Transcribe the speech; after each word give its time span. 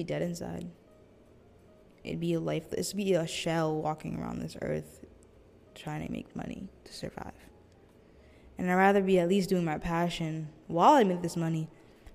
be 0.00 0.04
dead 0.04 0.22
inside. 0.22 0.66
It'd 2.02 2.20
be 2.20 2.32
a 2.32 2.40
life. 2.40 2.64
It'd 2.72 2.96
be 2.96 3.12
a 3.12 3.26
shell 3.26 3.76
walking 3.76 4.18
around 4.18 4.40
this 4.40 4.56
earth, 4.62 5.04
trying 5.74 6.06
to 6.06 6.10
make 6.10 6.34
money 6.34 6.68
to 6.84 6.92
survive. 6.92 7.32
And 8.56 8.70
I'd 8.70 8.74
rather 8.74 9.02
be 9.02 9.18
at 9.18 9.28
least 9.28 9.50
doing 9.50 9.64
my 9.64 9.78
passion 9.78 10.48
while 10.66 10.94
I 10.94 11.04
make 11.04 11.22
this 11.22 11.36
money, 11.36 11.68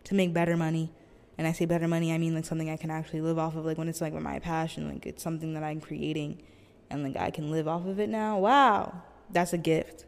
to 0.05 0.16
make 0.16 0.34
better 0.34 0.57
money. 0.57 0.91
And 1.38 1.45
I 1.45 1.52
say 1.52 1.66
better 1.66 1.88
money, 1.88 2.13
I 2.13 2.17
mean 2.17 2.34
like 2.34 2.45
something 2.45 2.70
I 2.70 2.77
can 2.77 2.90
actually 2.90 3.21
live 3.21 3.38
off 3.38 3.55
of. 3.55 3.66
Like 3.66 3.77
when 3.77 3.90
it's 3.90 4.02
like 4.02 4.13
my 4.13 4.40
passion, 4.40 4.90
like 4.90 5.05
it's 5.05 5.21
something 5.21 5.54
that 5.54 5.63
I'm 5.63 5.81
creating, 5.81 6.41
and 6.90 7.04
like 7.04 7.17
I 7.17 7.29
can 7.29 7.52
live 7.52 7.67
off 7.67 7.85
of 7.85 7.99
it 7.99 8.09
now. 8.09 8.40
Wow, 8.40 9.02
that's 9.31 9.54
a 9.54 9.57
gift. 9.57 10.05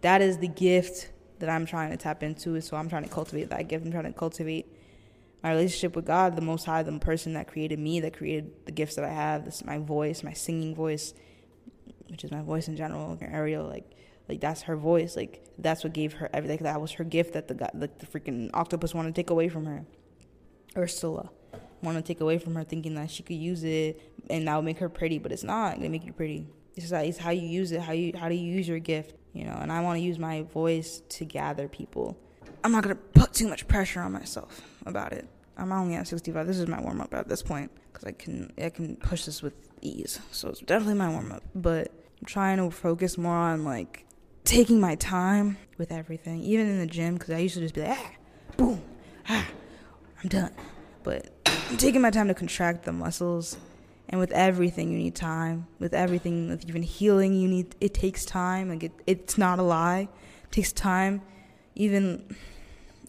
That 0.00 0.22
is 0.22 0.38
the 0.38 0.48
gift 0.48 1.10
that 1.38 1.48
I'm 1.48 1.66
trying 1.66 1.90
to 1.90 1.96
tap 1.96 2.22
into. 2.22 2.60
So 2.60 2.76
I'm 2.76 2.88
trying 2.88 3.04
to 3.04 3.10
cultivate 3.10 3.50
that 3.50 3.68
gift. 3.68 3.84
I'm 3.84 3.92
trying 3.92 4.04
to 4.04 4.12
cultivate 4.12 4.66
my 5.42 5.50
relationship 5.50 5.96
with 5.96 6.06
God, 6.06 6.36
the 6.36 6.42
Most 6.42 6.64
High, 6.64 6.82
the 6.82 6.98
person 6.98 7.32
that 7.34 7.48
created 7.48 7.78
me, 7.78 8.00
that 8.00 8.16
created 8.16 8.52
the 8.64 8.72
gifts 8.72 8.94
that 8.96 9.04
I 9.04 9.10
have. 9.10 9.44
This 9.44 9.64
my 9.64 9.78
voice, 9.78 10.22
my 10.22 10.32
singing 10.32 10.74
voice, 10.74 11.14
which 12.08 12.24
is 12.24 12.30
my 12.30 12.42
voice 12.42 12.68
in 12.68 12.76
general. 12.76 13.18
Ariel, 13.20 13.66
like, 13.66 13.90
like 14.28 14.40
that's 14.40 14.62
her 14.62 14.76
voice. 14.76 15.16
Like 15.16 15.44
that's 15.58 15.84
what 15.84 15.92
gave 15.92 16.14
her 16.14 16.30
everything. 16.32 16.58
That 16.62 16.80
was 16.80 16.92
her 16.92 17.04
gift 17.04 17.34
that 17.34 17.48
the 17.48 17.54
God, 17.54 17.70
like 17.74 17.98
the 17.98 18.06
freaking 18.06 18.50
octopus 18.54 18.94
wanted 18.94 19.14
to 19.14 19.20
take 19.20 19.30
away 19.30 19.48
from 19.48 19.66
her. 19.66 19.84
Ursula 20.76 21.30
want 21.82 21.98
to 21.98 22.02
take 22.02 22.20
away 22.20 22.38
from 22.38 22.54
her, 22.54 22.64
thinking 22.64 22.94
that 22.94 23.10
she 23.10 23.22
could 23.22 23.36
use 23.36 23.64
it 23.64 24.00
and 24.30 24.46
that 24.46 24.56
would 24.56 24.64
make 24.64 24.78
her 24.78 24.88
pretty, 24.88 25.18
but 25.18 25.32
it's 25.32 25.42
not 25.42 25.76
gonna 25.76 25.88
make 25.88 26.06
you 26.06 26.12
pretty. 26.12 26.46
It's 26.74 26.84
just 26.84 26.92
like, 26.92 27.08
it's 27.08 27.18
how 27.18 27.30
you 27.30 27.46
use 27.46 27.72
it. 27.72 27.80
How 27.80 27.92
you 27.92 28.12
how 28.16 28.28
do 28.28 28.34
you 28.34 28.50
use 28.50 28.66
your 28.66 28.78
gift? 28.78 29.14
You 29.32 29.44
know. 29.44 29.58
And 29.60 29.70
I 29.70 29.80
want 29.80 29.98
to 29.98 30.02
use 30.02 30.18
my 30.18 30.42
voice 30.42 31.02
to 31.10 31.24
gather 31.24 31.68
people. 31.68 32.16
I'm 32.64 32.72
not 32.72 32.82
gonna 32.82 32.94
put 32.94 33.32
too 33.32 33.48
much 33.48 33.66
pressure 33.68 34.00
on 34.00 34.12
myself 34.12 34.62
about 34.86 35.12
it. 35.12 35.26
I'm 35.56 35.72
only 35.72 35.94
at 35.94 36.08
65. 36.08 36.46
This 36.46 36.58
is 36.58 36.66
my 36.66 36.80
warm 36.80 37.00
up 37.00 37.12
at 37.14 37.28
this 37.28 37.42
point 37.42 37.70
because 37.92 38.06
I 38.06 38.12
can 38.12 38.52
I 38.62 38.70
can 38.70 38.96
push 38.96 39.24
this 39.24 39.42
with 39.42 39.54
ease. 39.80 40.20
So 40.30 40.48
it's 40.48 40.60
definitely 40.60 40.94
my 40.94 41.08
warm 41.08 41.32
up. 41.32 41.42
But 41.54 41.92
I'm 42.20 42.26
trying 42.26 42.58
to 42.58 42.70
focus 42.70 43.18
more 43.18 43.36
on 43.36 43.64
like 43.64 44.04
taking 44.44 44.80
my 44.80 44.94
time 44.96 45.56
with 45.78 45.92
everything, 45.92 46.42
even 46.42 46.68
in 46.68 46.78
the 46.78 46.86
gym 46.86 47.14
because 47.14 47.30
I 47.30 47.38
used 47.38 47.54
to 47.54 47.60
just 47.60 47.74
be 47.74 47.82
like, 47.82 47.98
ah, 47.98 48.10
boom, 48.56 48.82
ah, 49.28 49.46
I'm 50.22 50.28
done. 50.28 50.52
But 51.02 51.30
I'm 51.70 51.76
taking 51.76 52.00
my 52.00 52.10
time 52.10 52.28
to 52.28 52.34
contract 52.34 52.84
the 52.84 52.92
muscles. 52.92 53.56
And 54.08 54.20
with 54.20 54.32
everything, 54.32 54.90
you 54.90 54.98
need 54.98 55.14
time. 55.14 55.66
With 55.78 55.94
everything, 55.94 56.50
with 56.50 56.68
even 56.68 56.82
healing, 56.82 57.34
you 57.34 57.48
need 57.48 57.74
it 57.80 57.94
takes 57.94 58.24
time. 58.24 58.68
Like 58.68 58.84
it, 58.84 58.92
it's 59.06 59.38
not 59.38 59.58
a 59.58 59.62
lie. 59.62 60.08
It 60.44 60.52
takes 60.52 60.72
time. 60.72 61.22
Even 61.74 62.36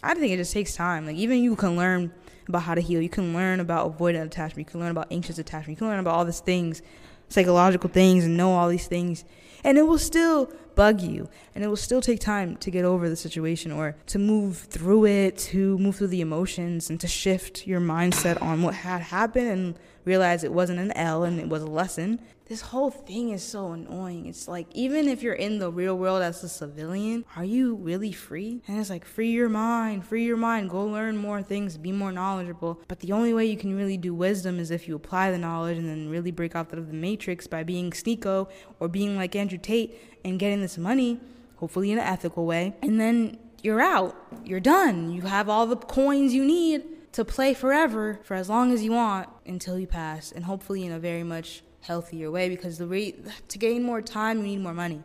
I 0.04 0.14
think 0.14 0.34
it 0.34 0.38
just 0.38 0.54
takes 0.54 0.76
time. 0.76 1.06
Like 1.06 1.16
even 1.16 1.42
you 1.42 1.56
can 1.56 1.76
learn 1.76 2.12
about 2.48 2.64
how 2.64 2.76
to 2.76 2.82
heal. 2.82 3.02
You 3.02 3.10
can 3.10 3.34
learn 3.34 3.60
about 3.60 3.98
avoidant 3.98 4.26
attachment. 4.26 4.68
You 4.68 4.72
can 4.72 4.80
learn 4.80 4.92
about 4.92 5.08
anxious 5.12 5.38
attachment. 5.38 5.78
You 5.78 5.78
can 5.78 5.88
learn 5.88 6.00
about 6.00 6.16
all 6.16 6.26
these 6.26 6.42
things, 6.42 6.82
psychological 7.30 7.90
things, 7.90 8.26
and 8.26 8.36
know 8.36 8.52
all 8.52 8.68
these 8.68 8.88
things. 8.88 9.24
And 9.64 9.78
it 9.78 9.84
will 9.84 9.98
still 9.98 10.52
bug 10.76 11.02
you. 11.02 11.30
And 11.56 11.64
it 11.64 11.68
will 11.68 11.78
still 11.78 12.02
take 12.02 12.20
time 12.20 12.58
to 12.58 12.70
get 12.70 12.84
over 12.84 13.08
the 13.08 13.16
situation 13.16 13.72
or 13.72 13.96
to 14.08 14.20
move 14.20 14.58
through 14.58 15.06
it, 15.06 15.38
to 15.38 15.78
move 15.78 15.96
through 15.96 16.08
the 16.08 16.22
emotions, 16.22 16.90
and 16.90 17.00
to 17.00 17.08
shift 17.08 17.66
your 17.66 17.80
mindset 17.80 18.42
on 18.42 18.62
what 18.62 18.74
had 18.74 19.02
happened 19.02 19.50
and 19.50 19.76
realize 20.06 20.44
it 20.44 20.54
wasn't 20.54 20.80
an 20.80 20.92
L 20.98 21.24
and 21.24 21.40
it 21.40 21.48
was 21.48 21.62
a 21.62 21.68
lesson 21.68 22.20
this 22.46 22.62
whole 22.62 22.92
thing 22.92 23.30
is 23.30 23.42
so 23.42 23.72
annoying. 23.72 24.26
It's 24.26 24.48
like 24.48 24.68
even 24.74 25.08
if 25.08 25.24
you're 25.24 25.34
in 25.34 25.60
the 25.60 25.72
real 25.72 25.98
world 25.98 26.22
as 26.22 26.44
a 26.44 26.50
civilian, 26.50 27.24
are 27.36 27.46
you 27.46 27.76
really 27.76 28.12
free? 28.12 28.62
And 28.68 28.78
it's 28.80 28.90
like 28.90 29.06
free 29.06 29.32
your 29.32 29.50
mind, 29.50 30.06
free 30.06 30.26
your 30.26 30.38
mind, 30.38 30.70
go 30.70 30.84
learn 30.86 31.16
more 31.18 31.42
things, 31.42 31.78
be 31.78 31.92
more 31.92 32.12
knowledgeable. 32.12 32.82
But 32.88 33.00
the 33.00 33.14
only 33.14 33.34
way 33.34 33.46
you 33.46 33.56
can 33.56 33.76
really 33.76 33.98
do 33.98 34.14
wisdom 34.14 34.60
is 34.60 34.72
if 34.72 34.88
you 34.88 34.96
apply 34.96 35.32
the 35.32 35.38
knowledge 35.38 35.78
and 35.78 35.88
then 35.88 36.10
really 36.10 36.32
break 36.32 36.56
out 36.56 36.74
of 36.74 36.88
the 36.88 36.94
matrix 36.94 37.48
by 37.48 37.64
being 37.64 37.92
Sneako 37.92 38.50
or 38.80 38.88
being 38.88 39.16
like 39.16 39.36
Andrew 39.36 39.58
Tate 39.58 39.98
and 40.26 40.38
getting 40.38 40.62
this 40.62 40.78
money, 40.78 41.20
hopefully 41.56 41.92
in 41.92 41.98
an 41.98 42.06
ethical 42.06 42.46
way. 42.46 42.76
And 42.82 43.00
then 43.00 43.40
you're 43.62 43.82
out. 43.82 44.16
You're 44.44 44.60
done. 44.60 45.14
You 45.14 45.22
have 45.22 45.48
all 45.48 45.66
the 45.66 45.78
coins 45.78 46.34
you 46.34 46.44
need 46.44 46.84
to 47.14 47.24
play 47.24 47.54
forever 47.54 48.20
for 48.24 48.34
as 48.34 48.50
long 48.50 48.72
as 48.72 48.84
you 48.84 48.92
want 48.92 49.30
until 49.46 49.80
you 49.80 49.88
pass 49.88 50.32
and 50.32 50.44
hopefully 50.46 50.84
in 50.84 50.92
a 50.92 51.00
very 51.00 51.24
much 51.24 51.64
healthier 51.82 52.30
way 52.32 52.50
because 52.50 52.78
the 52.78 52.88
rate 52.88 53.24
to 53.48 53.58
gain 53.58 53.84
more 53.84 54.02
time 54.02 54.40
you 54.40 54.44
need 54.44 54.62
more 54.62 54.74
money. 54.74 55.02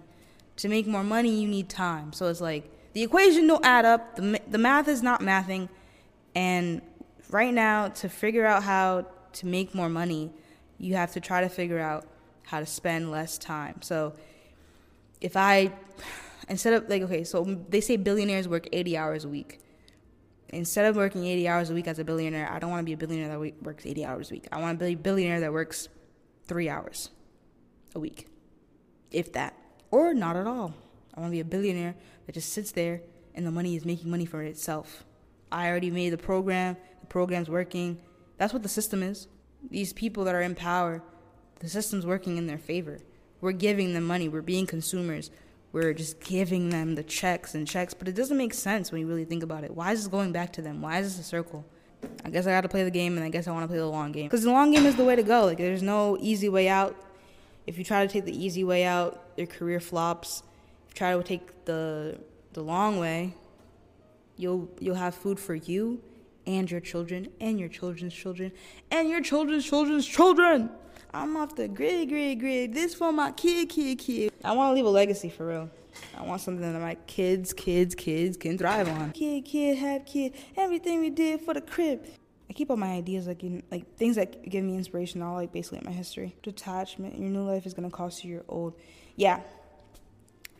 To 0.56 0.68
make 0.68 0.86
more 0.86 1.04
money 1.04 1.40
you 1.40 1.46
need 1.46 1.68
time. 1.68 2.12
So 2.12 2.26
it's 2.26 2.40
like 2.40 2.70
the 2.94 3.02
equation 3.02 3.46
don't 3.46 3.64
add 3.64 3.84
up 3.84 4.16
the, 4.16 4.40
the 4.48 4.58
math 4.58 4.88
is 4.88 5.02
not 5.02 5.20
mathing 5.20 5.68
and 6.34 6.80
right 7.30 7.52
now 7.52 7.88
to 7.88 8.08
figure 8.08 8.46
out 8.46 8.62
how 8.62 9.06
to 9.34 9.46
make 9.46 9.74
more 9.74 9.90
money 9.90 10.32
you 10.78 10.94
have 10.94 11.12
to 11.12 11.20
try 11.20 11.42
to 11.42 11.48
figure 11.48 11.78
out 11.78 12.06
how 12.44 12.60
to 12.60 12.66
spend 12.66 13.10
less 13.10 13.36
time. 13.36 13.82
So 13.82 14.14
if 15.20 15.36
i 15.36 15.70
instead 16.48 16.72
of 16.72 16.88
like 16.88 17.02
okay 17.02 17.22
so 17.24 17.44
they 17.68 17.82
say 17.82 17.96
billionaires 17.96 18.48
work 18.48 18.66
80 18.72 18.96
hours 18.96 19.24
a 19.26 19.28
week 19.28 19.60
instead 20.50 20.86
of 20.86 20.96
working 20.96 21.26
80 21.26 21.48
hours 21.48 21.70
a 21.70 21.74
week 21.74 21.86
as 21.86 21.98
a 21.98 22.04
billionaire 22.04 22.50
i 22.50 22.58
don't 22.58 22.70
want 22.70 22.80
to 22.80 22.84
be 22.84 22.92
a 22.92 22.96
billionaire 22.96 23.28
that 23.28 23.62
works 23.62 23.84
80 23.84 24.04
hours 24.04 24.30
a 24.30 24.34
week 24.34 24.48
i 24.52 24.60
want 24.60 24.78
to 24.78 24.84
be 24.84 24.92
a 24.92 24.96
billionaire 24.96 25.40
that 25.40 25.52
works 25.52 25.88
three 26.48 26.68
hours 26.68 27.10
a 27.94 28.00
week, 28.00 28.26
if 29.12 29.32
that, 29.34 29.54
or 29.90 30.14
not 30.14 30.36
at 30.36 30.46
all. 30.46 30.74
I 31.14 31.20
want 31.20 31.30
to 31.30 31.36
be 31.36 31.40
a 31.40 31.44
billionaire 31.44 31.94
that 32.26 32.32
just 32.32 32.52
sits 32.52 32.72
there 32.72 33.02
and 33.34 33.46
the 33.46 33.50
money 33.50 33.76
is 33.76 33.84
making 33.84 34.10
money 34.10 34.24
for 34.24 34.42
itself. 34.42 35.04
I 35.52 35.68
already 35.68 35.90
made 35.90 36.10
the 36.10 36.18
program, 36.18 36.76
the 37.00 37.06
program's 37.06 37.48
working. 37.48 38.00
That's 38.38 38.52
what 38.52 38.62
the 38.62 38.68
system 38.68 39.02
is. 39.02 39.28
These 39.70 39.92
people 39.92 40.24
that 40.24 40.34
are 40.34 40.42
in 40.42 40.54
power, 40.54 41.02
the 41.60 41.68
system's 41.68 42.06
working 42.06 42.36
in 42.36 42.46
their 42.46 42.58
favor. 42.58 42.98
We're 43.40 43.52
giving 43.52 43.94
them 43.94 44.04
money, 44.04 44.28
we're 44.28 44.42
being 44.42 44.66
consumers. 44.66 45.30
We're 45.72 45.92
just 45.92 46.20
giving 46.20 46.70
them 46.70 46.94
the 46.94 47.02
checks 47.02 47.54
and 47.54 47.66
checks, 47.66 47.92
but 47.94 48.08
it 48.08 48.14
doesn't 48.14 48.36
make 48.36 48.54
sense 48.54 48.90
when 48.90 49.00
you 49.00 49.06
really 49.06 49.24
think 49.24 49.42
about 49.42 49.64
it. 49.64 49.74
Why 49.74 49.92
is 49.92 50.00
this 50.00 50.08
going 50.08 50.32
back 50.32 50.52
to 50.54 50.62
them? 50.62 50.80
Why 50.80 50.98
is 50.98 51.16
this 51.16 51.26
a 51.26 51.28
circle? 51.28 51.64
I 52.24 52.30
guess 52.30 52.46
I 52.46 52.50
got 52.50 52.62
to 52.62 52.68
play 52.68 52.84
the 52.84 52.90
game, 52.90 53.16
and 53.16 53.24
I 53.24 53.28
guess 53.28 53.48
I 53.48 53.52
want 53.52 53.64
to 53.64 53.68
play 53.68 53.78
the 53.78 53.86
long 53.86 54.12
game 54.12 54.26
because 54.26 54.44
the 54.44 54.50
long 54.50 54.70
game 54.70 54.86
is 54.86 54.96
the 54.96 55.04
way 55.04 55.16
to 55.16 55.22
go. 55.22 55.44
Like, 55.44 55.58
there's 55.58 55.82
no 55.82 56.16
easy 56.20 56.48
way 56.48 56.68
out. 56.68 56.96
If 57.66 57.76
you 57.76 57.84
try 57.84 58.06
to 58.06 58.12
take 58.12 58.24
the 58.24 58.44
easy 58.44 58.64
way 58.64 58.84
out, 58.84 59.22
your 59.36 59.46
career 59.46 59.80
flops. 59.80 60.42
If 60.86 60.94
you 60.94 60.98
try 60.98 61.16
to 61.16 61.22
take 61.22 61.64
the 61.64 62.18
the 62.54 62.62
long 62.62 62.98
way, 62.98 63.34
you'll 64.36 64.70
you'll 64.80 64.94
have 64.94 65.14
food 65.14 65.38
for 65.38 65.54
you 65.54 66.00
and 66.46 66.70
your 66.70 66.80
children 66.80 67.28
and 67.40 67.60
your 67.60 67.68
children's 67.68 68.14
children 68.14 68.52
and 68.90 69.08
your 69.10 69.20
children's 69.20 69.66
children's 69.66 70.06
children. 70.06 70.70
I'm 71.12 71.36
off 71.36 71.56
the 71.56 71.68
grid, 71.68 72.10
grid, 72.10 72.38
grid. 72.38 72.74
This 72.74 72.94
for 72.94 73.12
my 73.12 73.32
kid, 73.32 73.68
kid, 73.70 73.98
kid. 73.98 74.32
I 74.44 74.52
want 74.52 74.70
to 74.70 74.74
leave 74.74 74.84
a 74.84 74.90
legacy 74.90 75.30
for 75.30 75.46
real. 75.46 75.70
I 76.16 76.22
want 76.22 76.42
something 76.42 76.70
that 76.72 76.80
my 76.80 76.96
kids, 77.06 77.52
kids, 77.52 77.94
kids 77.94 78.36
can 78.36 78.58
thrive 78.58 78.88
on. 78.88 79.12
Kid, 79.12 79.44
kid, 79.44 79.78
have 79.78 80.04
kid. 80.04 80.34
Everything 80.56 81.00
we 81.00 81.10
did 81.10 81.40
for 81.40 81.54
the 81.54 81.62
crib. 81.62 82.04
I 82.50 82.52
keep 82.52 82.70
all 82.70 82.76
my 82.76 82.92
ideas 82.92 83.26
like 83.26 83.42
in 83.42 83.62
like 83.70 83.96
things 83.96 84.16
that 84.16 84.48
give 84.48 84.64
me 84.64 84.76
inspiration 84.76 85.22
all 85.22 85.34
like 85.34 85.52
basically 85.52 85.78
in 85.78 85.84
my 85.86 85.92
history. 85.92 86.36
Detachment. 86.42 87.18
Your 87.18 87.30
new 87.30 87.42
life 87.42 87.66
is 87.66 87.74
gonna 87.74 87.90
cost 87.90 88.24
you 88.24 88.32
your 88.32 88.44
old. 88.48 88.74
Yeah. 89.16 89.40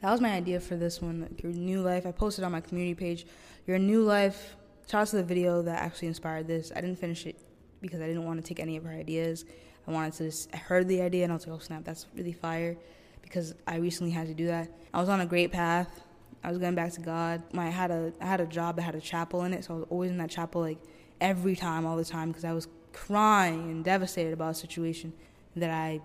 That 0.00 0.12
was 0.12 0.20
my 0.20 0.30
idea 0.30 0.60
for 0.60 0.76
this 0.76 1.02
one. 1.02 1.22
Like 1.22 1.42
your 1.42 1.52
new 1.52 1.82
life. 1.82 2.06
I 2.06 2.12
posted 2.12 2.44
on 2.44 2.52
my 2.52 2.60
community 2.60 2.94
page. 2.94 3.26
Your 3.66 3.78
new 3.78 4.02
life. 4.02 4.56
Shout 4.90 5.02
out 5.02 5.08
to 5.08 5.16
the 5.16 5.24
video 5.24 5.60
that 5.62 5.82
actually 5.82 6.08
inspired 6.08 6.46
this. 6.46 6.72
I 6.74 6.80
didn't 6.80 6.98
finish 6.98 7.26
it 7.26 7.38
because 7.82 8.00
I 8.00 8.06
didn't 8.06 8.24
want 8.24 8.42
to 8.42 8.46
take 8.46 8.60
any 8.60 8.76
of 8.76 8.84
her 8.84 8.90
ideas. 8.90 9.44
I 9.88 9.90
wanted 9.90 10.12
to 10.14 10.24
just 10.24 10.50
I 10.52 10.58
heard 10.58 10.86
the 10.86 11.00
idea 11.00 11.24
and 11.24 11.32
I 11.32 11.36
was 11.36 11.46
like, 11.46 11.56
oh 11.56 11.60
snap, 11.60 11.82
that's 11.82 12.06
really 12.14 12.32
fire 12.32 12.76
because 13.22 13.54
I 13.66 13.76
recently 13.76 14.12
had 14.12 14.26
to 14.26 14.34
do 14.34 14.46
that. 14.46 14.68
I 14.92 15.00
was 15.00 15.08
on 15.08 15.20
a 15.20 15.26
great 15.26 15.50
path. 15.50 16.02
I 16.44 16.50
was 16.50 16.58
going 16.58 16.74
back 16.74 16.92
to 16.92 17.00
God. 17.00 17.42
I 17.56 17.70
had 17.70 17.90
a 17.90 18.12
I 18.20 18.26
had 18.26 18.40
a 18.40 18.46
job 18.46 18.76
that 18.76 18.82
had 18.82 18.94
a 18.94 19.00
chapel 19.00 19.44
in 19.44 19.54
it, 19.54 19.64
so 19.64 19.74
I 19.74 19.76
was 19.78 19.86
always 19.88 20.10
in 20.10 20.18
that 20.18 20.30
chapel 20.30 20.60
like 20.60 20.78
every 21.20 21.56
time, 21.56 21.86
all 21.86 21.96
the 21.96 22.04
time, 22.04 22.28
because 22.28 22.44
I 22.44 22.52
was 22.52 22.68
crying 22.92 23.70
and 23.70 23.82
devastated 23.82 24.32
about 24.32 24.50
a 24.50 24.54
situation 24.54 25.12
that 25.56 25.70
I 25.70 26.00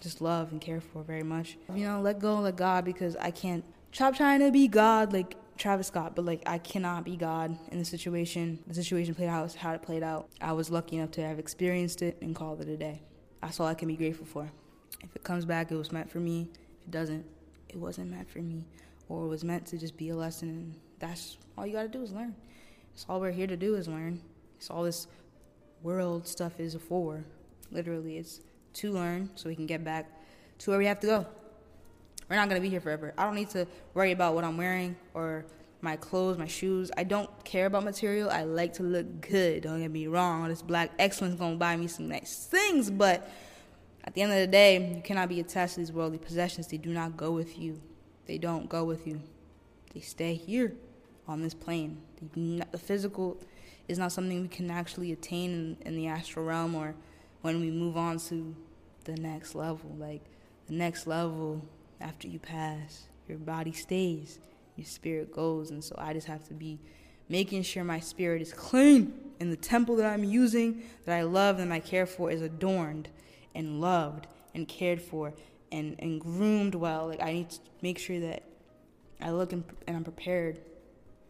just 0.00 0.20
love 0.20 0.52
and 0.52 0.60
care 0.60 0.80
for 0.80 1.02
very 1.02 1.22
much. 1.22 1.58
You 1.74 1.86
know, 1.86 2.00
let 2.00 2.20
go, 2.20 2.38
let 2.40 2.56
God, 2.56 2.84
because 2.84 3.16
I 3.16 3.32
can't 3.32 3.64
stop 3.90 4.14
trying 4.14 4.40
to 4.40 4.52
be 4.52 4.68
God 4.68 5.12
like 5.12 5.36
Travis 5.56 5.86
Scott, 5.86 6.16
but 6.16 6.24
like 6.24 6.42
I 6.46 6.58
cannot 6.58 7.04
be 7.04 7.16
God 7.16 7.56
in 7.70 7.78
the 7.78 7.84
situation. 7.84 8.58
The 8.66 8.74
situation 8.74 9.14
played 9.14 9.28
out 9.28 9.54
how 9.54 9.72
it 9.72 9.82
played 9.82 10.02
out. 10.02 10.28
I 10.40 10.52
was 10.52 10.70
lucky 10.70 10.96
enough 10.96 11.12
to 11.12 11.22
have 11.22 11.38
experienced 11.38 12.02
it 12.02 12.18
and 12.20 12.34
called 12.34 12.60
it 12.60 12.68
a 12.68 12.76
day. 12.76 13.02
That's 13.40 13.60
all 13.60 13.66
I 13.66 13.74
can 13.74 13.88
be 13.88 13.96
grateful 13.96 14.26
for. 14.26 14.50
If 15.02 15.14
it 15.14 15.22
comes 15.22 15.44
back, 15.44 15.70
it 15.70 15.76
was 15.76 15.92
meant 15.92 16.10
for 16.10 16.18
me. 16.18 16.48
If 16.80 16.88
it 16.88 16.90
doesn't, 16.90 17.24
it 17.68 17.76
wasn't 17.76 18.10
meant 18.10 18.28
for 18.30 18.40
me. 18.40 18.66
Or 19.08 19.24
it 19.24 19.28
was 19.28 19.44
meant 19.44 19.66
to 19.66 19.78
just 19.78 19.96
be 19.96 20.08
a 20.08 20.16
lesson. 20.16 20.48
And 20.48 20.74
that's 20.98 21.36
all 21.56 21.66
you 21.66 21.74
got 21.74 21.82
to 21.82 21.88
do 21.88 22.02
is 22.02 22.12
learn. 22.12 22.34
That's 22.92 23.06
all 23.08 23.20
we're 23.20 23.32
here 23.32 23.46
to 23.46 23.56
do 23.56 23.74
is 23.74 23.86
learn. 23.86 24.20
It's 24.56 24.70
all 24.70 24.82
this 24.82 25.06
world 25.82 26.26
stuff 26.26 26.58
is 26.58 26.74
for. 26.74 27.24
Literally, 27.70 28.16
it's 28.16 28.40
to 28.74 28.92
learn 28.92 29.30
so 29.34 29.48
we 29.48 29.54
can 29.54 29.66
get 29.66 29.84
back 29.84 30.10
to 30.58 30.70
where 30.70 30.78
we 30.78 30.86
have 30.86 31.00
to 31.00 31.06
go. 31.06 31.26
We're 32.28 32.36
not 32.36 32.48
to 32.50 32.60
be 32.60 32.70
here 32.70 32.80
forever. 32.80 33.12
I 33.18 33.24
don't 33.24 33.34
need 33.34 33.50
to 33.50 33.66
worry 33.92 34.12
about 34.12 34.34
what 34.34 34.44
I'm 34.44 34.56
wearing 34.56 34.96
or 35.12 35.44
my 35.80 35.96
clothes, 35.96 36.38
my 36.38 36.46
shoes. 36.46 36.90
I 36.96 37.04
don't 37.04 37.28
care 37.44 37.66
about 37.66 37.84
material. 37.84 38.30
I 38.30 38.44
like 38.44 38.72
to 38.74 38.82
look 38.82 39.20
good. 39.20 39.62
Don't 39.64 39.80
get 39.80 39.90
me 39.90 40.06
wrong. 40.06 40.48
This 40.48 40.62
black 40.62 40.90
excellence 40.98 41.38
gonna 41.38 41.56
buy 41.56 41.76
me 41.76 41.86
some 41.86 42.08
nice 42.08 42.46
things, 42.46 42.90
but 42.90 43.30
at 44.04 44.14
the 44.14 44.22
end 44.22 44.32
of 44.32 44.38
the 44.38 44.46
day, 44.46 44.94
you 44.96 45.02
cannot 45.02 45.28
be 45.28 45.40
attached 45.40 45.74
to 45.74 45.80
these 45.80 45.92
worldly 45.92 46.18
possessions. 46.18 46.66
They 46.66 46.78
do 46.78 46.90
not 46.90 47.16
go 47.16 47.30
with 47.32 47.58
you. 47.58 47.80
They 48.26 48.38
don't 48.38 48.68
go 48.68 48.84
with 48.84 49.06
you. 49.06 49.20
They 49.92 50.00
stay 50.00 50.34
here 50.34 50.74
on 51.28 51.42
this 51.42 51.54
plane. 51.54 52.00
The 52.34 52.78
physical 52.78 53.38
is 53.86 53.98
not 53.98 54.12
something 54.12 54.40
we 54.42 54.48
can 54.48 54.70
actually 54.70 55.12
attain 55.12 55.76
in, 55.82 55.86
in 55.86 55.96
the 55.96 56.06
astral 56.06 56.46
realm 56.46 56.74
or 56.74 56.94
when 57.42 57.60
we 57.60 57.70
move 57.70 57.96
on 57.96 58.18
to 58.18 58.54
the 59.04 59.16
next 59.16 59.54
level. 59.54 59.94
Like 59.98 60.22
the 60.66 60.74
next 60.74 61.06
level 61.06 61.62
after 62.04 62.28
you 62.28 62.38
pass, 62.38 63.08
your 63.26 63.38
body 63.38 63.72
stays 63.72 64.38
your 64.76 64.86
spirit 64.86 65.32
goes. 65.32 65.70
And 65.70 65.82
so 65.82 65.94
I 65.98 66.12
just 66.12 66.26
have 66.26 66.46
to 66.48 66.54
be 66.54 66.78
making 67.28 67.62
sure 67.62 67.84
my 67.84 68.00
spirit 68.00 68.42
is 68.42 68.52
clean 68.52 69.32
and 69.40 69.50
the 69.52 69.56
temple 69.56 69.96
that 69.96 70.06
I'm 70.06 70.24
using, 70.24 70.82
that 71.04 71.16
I 71.16 71.22
love 71.22 71.58
and 71.58 71.72
I 71.72 71.80
care 71.80 72.06
for, 72.06 72.30
is 72.30 72.42
adorned 72.42 73.08
and 73.54 73.80
loved 73.80 74.26
and 74.54 74.68
cared 74.68 75.00
for 75.00 75.32
and, 75.72 75.96
and 75.98 76.20
groomed 76.20 76.74
well. 76.74 77.08
Like 77.08 77.22
I 77.22 77.32
need 77.32 77.50
to 77.50 77.58
make 77.82 77.98
sure 77.98 78.20
that 78.20 78.42
I 79.20 79.30
look 79.30 79.52
and, 79.52 79.64
and 79.86 79.96
I'm 79.96 80.04
prepared 80.04 80.60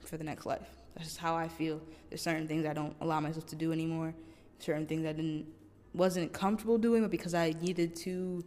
for 0.05 0.17
the 0.17 0.25
next 0.25 0.47
life. 0.47 0.69
That's 0.95 1.09
just 1.09 1.19
how 1.19 1.35
I 1.35 1.49
feel. 1.49 1.81
There's 2.09 2.23
certain 2.23 2.47
things 2.47 2.67
I 2.67 2.73
don't 2.73 2.95
allow 3.01 3.21
myself 3.21 3.47
to 3.47 3.57
do 3.57 3.73
anymore. 3.73 4.15
Certain 4.59 4.87
things 4.87 5.07
I 5.07 5.13
didn't 5.13 5.47
wasn't 5.93 6.33
comfortable 6.33 6.77
doing, 6.77 7.03
but 7.03 7.11
because 7.11 7.35
I 7.35 7.55
needed 7.61 7.95
to 7.97 8.45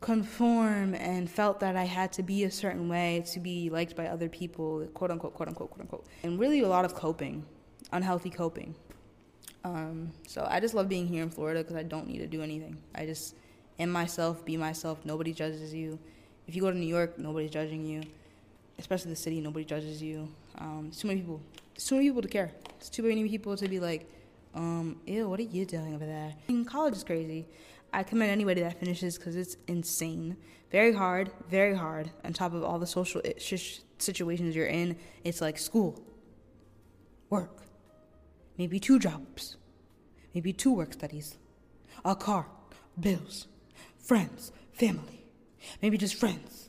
conform 0.00 0.94
and 0.94 1.28
felt 1.28 1.60
that 1.60 1.76
I 1.76 1.84
had 1.84 2.12
to 2.14 2.22
be 2.22 2.44
a 2.44 2.50
certain 2.50 2.88
way 2.88 3.24
to 3.32 3.40
be 3.40 3.70
liked 3.70 3.96
by 3.96 4.06
other 4.06 4.28
people, 4.28 4.86
quote 4.94 5.10
unquote, 5.10 5.34
quote 5.34 5.48
unquote, 5.48 5.70
quote 5.70 5.80
unquote. 5.80 6.06
And 6.22 6.38
really 6.38 6.60
a 6.60 6.68
lot 6.68 6.84
of 6.84 6.94
coping, 6.94 7.44
unhealthy 7.92 8.30
coping. 8.30 8.74
Um, 9.64 10.12
so 10.28 10.46
I 10.48 10.60
just 10.60 10.74
love 10.74 10.88
being 10.88 11.08
here 11.08 11.22
in 11.22 11.30
Florida 11.30 11.62
because 11.62 11.76
I 11.76 11.82
don't 11.82 12.06
need 12.06 12.18
to 12.18 12.26
do 12.26 12.42
anything. 12.42 12.76
I 12.94 13.04
just 13.04 13.34
am 13.78 13.90
myself, 13.90 14.44
be 14.44 14.56
myself. 14.56 15.04
Nobody 15.04 15.32
judges 15.32 15.74
you. 15.74 15.98
If 16.46 16.54
you 16.54 16.62
go 16.62 16.70
to 16.70 16.78
New 16.78 16.86
York, 16.86 17.18
nobody's 17.18 17.50
judging 17.50 17.84
you. 17.84 18.02
Especially 18.78 19.10
the 19.10 19.16
city, 19.16 19.40
nobody 19.40 19.64
judges 19.64 20.02
you. 20.02 20.28
Um, 20.58 20.92
too 20.96 21.08
many 21.08 21.20
people. 21.20 21.40
Too 21.76 21.96
many 21.96 22.08
people 22.08 22.22
to 22.22 22.28
care. 22.28 22.52
It's 22.78 22.88
too 22.88 23.02
many 23.02 23.28
people 23.28 23.56
to 23.56 23.68
be 23.68 23.80
like, 23.80 24.08
um, 24.54 25.00
ew, 25.06 25.28
what 25.28 25.40
are 25.40 25.44
you 25.44 25.64
doing 25.64 25.94
over 25.94 26.06
there? 26.06 26.34
college 26.66 26.94
is 26.94 27.04
crazy. 27.04 27.46
I 27.92 28.02
commend 28.02 28.30
anybody 28.30 28.60
that 28.60 28.78
finishes 28.78 29.16
because 29.16 29.36
it's 29.36 29.56
insane. 29.66 30.36
Very 30.70 30.92
hard, 30.92 31.30
very 31.48 31.74
hard. 31.74 32.10
On 32.24 32.32
top 32.32 32.52
of 32.52 32.62
all 32.62 32.78
the 32.78 32.86
social 32.86 33.22
situations 33.98 34.54
you're 34.54 34.66
in, 34.66 34.96
it's 35.24 35.40
like 35.40 35.58
school, 35.58 36.02
work, 37.30 37.62
maybe 38.58 38.78
two 38.78 38.98
jobs, 38.98 39.56
maybe 40.34 40.52
two 40.52 40.72
work 40.72 40.92
studies, 40.92 41.38
a 42.04 42.14
car, 42.14 42.46
bills, 42.98 43.46
friends, 43.98 44.52
family, 44.72 45.24
maybe 45.80 45.96
just 45.96 46.14
friends, 46.14 46.68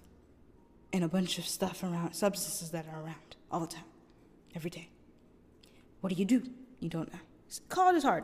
and 0.93 1.03
a 1.03 1.07
bunch 1.07 1.37
of 1.37 1.45
stuff 1.45 1.83
around, 1.83 2.13
substances 2.13 2.71
that 2.71 2.85
are 2.87 3.01
around 3.01 3.35
all 3.51 3.59
the 3.59 3.67
time, 3.67 3.83
every 4.55 4.69
day. 4.69 4.89
What 6.01 6.13
do 6.13 6.15
you 6.15 6.25
do? 6.25 6.43
You 6.79 6.89
don't 6.89 7.11
know. 7.11 7.19
College 7.69 7.97
is 7.97 8.03
hard. 8.03 8.23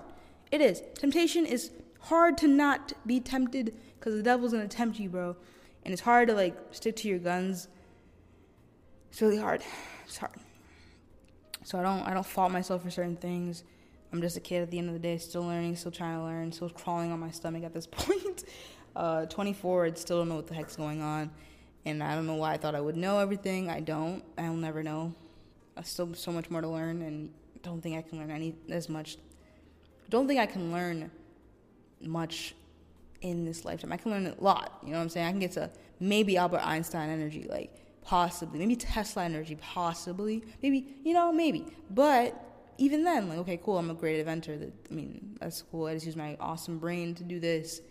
It 0.52 0.62
is. 0.62 0.82
Temptation 0.96 1.46
is 1.46 1.72
hard 2.04 2.38
to 2.40 2.48
not 2.48 2.94
be 3.06 3.20
tempted 3.20 3.74
because 4.00 4.16
the 4.16 4.24
devil's 4.24 4.52
gonna 4.52 4.68
tempt 4.68 5.00
you, 5.00 5.10
bro. 5.10 5.36
And 5.84 5.94
it's 5.94 6.02
hard 6.02 6.28
to 6.30 6.34
like 6.34 6.56
stick 6.72 6.96
to 6.98 7.08
your 7.08 7.20
guns. 7.20 7.68
It's 9.12 9.22
really 9.22 9.38
hard. 9.38 9.64
It's 10.06 10.18
hard. 10.18 10.34
So 11.64 11.80
I 11.80 11.84
don't 11.84 12.04
I 12.04 12.14
don't 12.14 12.26
fault 12.26 12.52
myself 12.52 12.84
for 12.84 12.90
certain 12.90 13.16
things. 13.16 13.64
I'm 14.12 14.22
just 14.22 14.38
a 14.38 14.40
kid 14.40 14.62
at 14.62 14.70
the 14.70 14.78
end 14.78 14.90
of 14.90 14.94
the 14.94 15.00
day, 15.00 15.18
still 15.18 15.44
learning, 15.44 15.76
still 15.76 15.92
trying 15.92 16.18
to 16.18 16.24
learn, 16.24 16.52
still 16.52 16.70
crawling 16.70 17.12
on 17.12 17.20
my 17.20 17.32
stomach 17.32 17.64
at 17.64 17.74
this 17.74 17.88
point. 17.92 18.44
Uh, 18.96 19.26
24, 19.26 19.86
I 19.86 19.94
still 19.94 20.20
don't 20.20 20.30
know 20.30 20.36
what 20.36 20.46
the 20.46 20.54
heck's 20.54 20.76
going 20.76 21.02
on, 21.02 21.32
and 21.84 22.04
I 22.04 22.14
don't 22.14 22.28
know 22.28 22.36
why 22.36 22.54
I 22.54 22.58
thought 22.58 22.76
I 22.76 22.82
would 22.82 22.96
know 22.96 23.18
everything. 23.18 23.72
I 23.72 23.80
don't. 23.80 24.24
I'll 24.38 24.54
never 24.54 24.84
know. 24.84 25.16
I 25.76 25.82
still 25.82 26.14
so 26.14 26.32
much 26.32 26.52
more 26.52 26.62
to 26.62 26.68
learn, 26.68 27.02
and 27.02 27.32
don't 27.64 27.82
think 27.82 27.98
I 27.98 28.08
can 28.08 28.20
learn 28.20 28.30
any 28.30 28.54
as 28.70 28.88
much. 28.88 29.18
Don't 30.10 30.28
think 30.28 30.40
I 30.40 30.46
can 30.46 30.72
learn 30.72 31.10
much 32.04 32.56
in 33.22 33.46
this 33.46 33.66
lifetime. 33.66 33.92
I 33.92 33.98
can 33.98 34.12
learn 34.12 34.28
a 34.28 34.36
lot. 34.42 34.80
You 34.84 34.92
know 34.92 34.98
what 34.98 35.04
I'm 35.04 35.10
saying? 35.10 35.28
I 35.28 35.32
can 35.32 35.40
get 35.40 35.54
to 35.54 35.70
maybe 36.00 36.38
Albert 36.38 36.62
Einstein 36.66 37.10
energy, 37.10 37.48
like 37.50 37.72
possibly, 38.02 38.60
maybe 38.60 38.76
Tesla 38.76 39.24
energy, 39.24 39.56
possibly, 39.56 40.44
maybe 40.62 40.96
you 41.04 41.14
know, 41.14 41.32
maybe. 41.32 41.66
But 41.90 42.40
even 42.78 43.04
then, 43.04 43.30
like, 43.30 43.38
okay, 43.40 43.60
cool. 43.64 43.78
I'm 43.78 43.90
a 43.90 43.94
great 43.94 44.20
inventor. 44.20 44.58
That 44.58 44.74
I 44.90 44.94
mean, 44.94 45.38
that's 45.40 45.62
cool. 45.62 45.86
I 45.86 45.94
just 45.94 46.06
use 46.06 46.16
my 46.16 46.36
awesome 46.40 46.80
brain 46.80 47.16
to 47.16 47.24
do 47.24 47.40
this. 47.40 47.82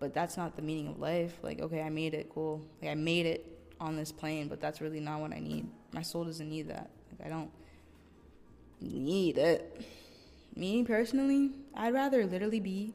But 0.00 0.12
that's 0.12 0.36
not 0.36 0.56
the 0.56 0.62
meaning 0.62 0.88
of 0.88 0.98
life. 0.98 1.38
Like, 1.42 1.60
okay, 1.60 1.80
I 1.80 1.88
made 1.88 2.14
it. 2.14 2.28
Cool. 2.34 2.60
Like, 2.82 2.90
I 2.90 2.94
made 2.94 3.26
it 3.26 3.46
on 3.80 3.96
this 3.96 4.12
plane, 4.12 4.48
but 4.48 4.60
that's 4.60 4.80
really 4.80 5.00
not 5.00 5.20
what 5.20 5.32
I 5.32 5.38
need. 5.38 5.66
My 5.92 6.02
soul 6.02 6.24
doesn't 6.24 6.48
need 6.48 6.68
that. 6.68 6.90
Like, 7.10 7.26
I 7.26 7.30
don't 7.30 7.50
need 8.80 9.38
it. 9.38 9.82
Me 10.56 10.84
personally, 10.84 11.52
I'd 11.74 11.94
rather 11.94 12.26
literally 12.26 12.60
be 12.60 12.92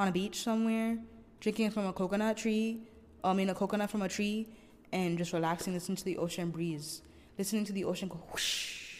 on 0.00 0.08
a 0.08 0.12
beach 0.12 0.42
somewhere, 0.42 0.96
drinking 1.40 1.70
from 1.70 1.86
a 1.86 1.92
coconut 1.92 2.38
tree, 2.38 2.80
I 3.22 3.34
mean 3.34 3.50
a 3.50 3.54
coconut 3.54 3.90
from 3.90 4.00
a 4.00 4.08
tree, 4.08 4.48
and 4.92 5.18
just 5.18 5.34
relaxing, 5.34 5.74
listening 5.74 5.96
to 5.96 6.04
the 6.06 6.16
ocean 6.16 6.50
breeze, 6.50 7.02
listening 7.36 7.66
to 7.66 7.72
the 7.74 7.84
ocean 7.84 8.08
go 8.08 8.16
whoosh, 8.32 8.94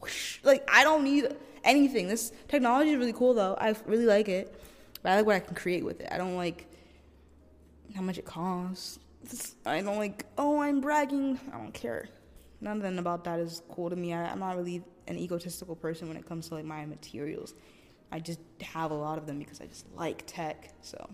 whoosh. 0.00 0.38
Like 0.44 0.68
I 0.72 0.84
don't 0.84 1.02
need 1.02 1.26
anything. 1.64 2.06
This 2.06 2.32
technology 2.46 2.90
is 2.90 2.98
really 2.98 3.12
cool 3.12 3.34
though. 3.34 3.56
I 3.58 3.74
really 3.86 4.06
like 4.06 4.28
it, 4.28 4.54
but 5.02 5.10
I 5.10 5.16
like 5.16 5.26
what 5.26 5.34
I 5.34 5.40
can 5.40 5.56
create 5.56 5.84
with 5.84 6.00
it. 6.00 6.08
I 6.12 6.18
don't 6.18 6.36
like 6.36 6.68
how 7.96 8.02
much 8.02 8.16
it 8.16 8.24
costs. 8.24 9.00
I 9.66 9.80
don't 9.80 9.98
like. 9.98 10.24
Oh, 10.38 10.60
I'm 10.60 10.80
bragging. 10.80 11.40
I 11.52 11.58
don't 11.58 11.74
care. 11.74 12.08
Nothing 12.60 12.98
about 12.98 13.24
that 13.24 13.40
is 13.40 13.62
cool 13.72 13.90
to 13.90 13.96
me. 13.96 14.14
I, 14.14 14.30
I'm 14.30 14.38
not 14.38 14.56
really 14.56 14.84
an 15.08 15.18
egotistical 15.18 15.74
person 15.74 16.06
when 16.06 16.16
it 16.16 16.26
comes 16.26 16.46
to 16.48 16.54
like 16.54 16.64
my 16.64 16.86
materials. 16.86 17.54
I 18.14 18.20
just 18.20 18.38
have 18.62 18.92
a 18.92 18.94
lot 18.94 19.18
of 19.18 19.26
them 19.26 19.40
because 19.40 19.60
I 19.60 19.66
just 19.66 19.92
like 19.96 20.22
tech. 20.24 20.72
So, 20.82 21.10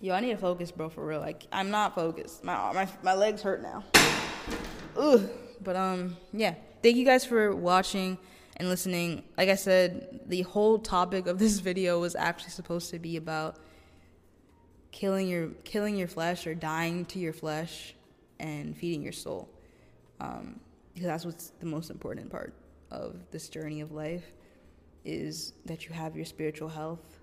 yo, 0.00 0.14
I 0.14 0.20
need 0.20 0.30
to 0.30 0.38
focus, 0.38 0.72
bro, 0.72 0.88
for 0.88 1.04
real. 1.06 1.20
Like, 1.20 1.46
I'm 1.52 1.70
not 1.70 1.94
focused. 1.94 2.42
My 2.42 2.72
my 2.72 2.88
my 3.02 3.12
legs 3.12 3.42
hurt 3.42 3.62
now. 3.62 3.84
Ugh. 4.96 5.28
But 5.62 5.76
um, 5.76 6.16
yeah. 6.32 6.54
Thank 6.82 6.96
you 6.96 7.04
guys 7.04 7.26
for 7.26 7.54
watching 7.54 8.16
and 8.56 8.70
listening. 8.70 9.24
Like 9.36 9.50
I 9.50 9.54
said, 9.54 10.20
the 10.26 10.40
whole 10.42 10.78
topic 10.78 11.26
of 11.26 11.38
this 11.38 11.58
video 11.70 12.00
was 12.00 12.16
actually 12.16 12.52
supposed 12.52 12.88
to 12.92 12.98
be 12.98 13.18
about 13.18 13.58
killing 14.92 15.28
your 15.28 15.48
killing 15.64 15.94
your 15.94 16.08
flesh 16.08 16.46
or 16.46 16.54
dying 16.54 17.04
to 17.06 17.18
your 17.18 17.34
flesh 17.34 17.94
and 18.40 18.74
feeding 18.74 19.02
your 19.02 19.12
soul. 19.12 19.50
Um, 20.20 20.58
because 20.94 21.06
that's 21.06 21.26
what's 21.26 21.48
the 21.60 21.66
most 21.66 21.90
important 21.90 22.30
part 22.30 22.54
of 22.90 23.16
this 23.30 23.50
journey 23.50 23.82
of 23.82 23.92
life 23.92 24.24
is 25.04 25.52
that 25.66 25.86
you 25.86 25.92
have 25.92 26.16
your 26.16 26.24
spiritual 26.24 26.68
health 26.68 27.20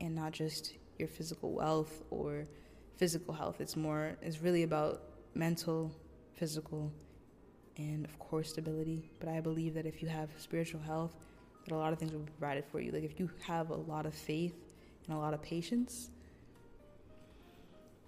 and 0.00 0.14
not 0.14 0.32
just 0.32 0.74
your 0.98 1.08
physical 1.08 1.52
wealth 1.52 2.02
or 2.10 2.46
physical 2.96 3.34
health. 3.34 3.60
It's 3.60 3.76
more, 3.76 4.16
it's 4.22 4.40
really 4.40 4.62
about 4.62 5.02
mental, 5.34 5.90
physical, 6.34 6.92
and 7.76 8.04
of 8.04 8.18
course 8.18 8.50
stability. 8.50 9.10
But 9.18 9.28
I 9.28 9.40
believe 9.40 9.74
that 9.74 9.86
if 9.86 10.02
you 10.02 10.08
have 10.08 10.28
spiritual 10.38 10.80
health, 10.80 11.14
that 11.64 11.74
a 11.74 11.76
lot 11.76 11.92
of 11.92 11.98
things 11.98 12.12
will 12.12 12.20
be 12.20 12.32
provided 12.38 12.64
for 12.70 12.80
you. 12.80 12.92
Like 12.92 13.04
if 13.04 13.18
you 13.18 13.30
have 13.42 13.70
a 13.70 13.76
lot 13.76 14.06
of 14.06 14.14
faith 14.14 14.54
and 15.06 15.16
a 15.16 15.18
lot 15.18 15.34
of 15.34 15.42
patience, 15.42 16.10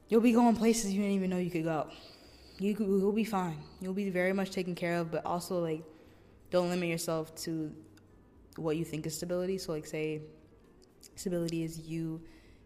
you'll 0.09 0.21
be 0.21 0.33
going 0.33 0.57
places 0.57 0.93
you 0.93 1.01
didn't 1.01 1.17
even 1.17 1.31
know 1.31 1.39
you 1.39 1.51
could 1.51 1.65
go. 1.65 1.89
You 2.59 2.77
will 2.79 3.13
be 3.13 3.25
fine. 3.25 3.59
You'll 3.81 3.95
be 3.95 4.11
very 4.11 4.33
much 4.33 4.51
taken 4.51 4.75
care 4.75 4.97
of, 4.97 5.11
but 5.11 5.25
also 5.25 5.59
like 5.61 5.83
don't 6.51 6.69
limit 6.69 6.89
yourself 6.89 7.35
to 7.37 7.73
what 8.57 8.77
you 8.77 8.85
think 8.85 9.07
is 9.07 9.17
stability. 9.17 9.59
So, 9.59 9.73
like, 9.73 9.87
say 9.87 10.23
stability 11.17 11.63
is 11.63 11.79
you 11.79 12.21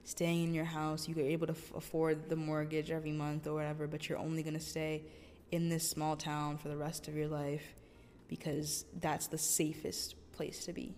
staying 0.04 0.44
in 0.44 0.54
your 0.54 0.64
house, 0.64 1.08
you're 1.08 1.18
able 1.18 1.46
to 1.48 1.52
f- 1.52 1.72
afford 1.74 2.28
the 2.28 2.36
mortgage 2.36 2.90
every 2.90 3.12
month 3.12 3.46
or 3.46 3.54
whatever, 3.54 3.86
but 3.86 4.08
you're 4.08 4.18
only 4.18 4.42
going 4.42 4.54
to 4.54 4.60
stay 4.60 5.02
in 5.50 5.68
this 5.68 5.88
small 5.88 6.16
town 6.16 6.58
for 6.58 6.68
the 6.68 6.76
rest 6.76 7.08
of 7.08 7.16
your 7.16 7.28
life 7.28 7.74
because 8.28 8.84
that's 9.00 9.26
the 9.28 9.38
safest 9.38 10.14
place 10.32 10.64
to 10.64 10.72
be. 10.72 10.94